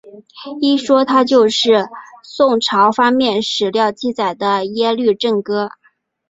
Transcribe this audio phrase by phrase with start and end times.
[0.61, 1.85] 一说他就是
[2.23, 5.69] 宋朝方面史料记载的耶律郑哥。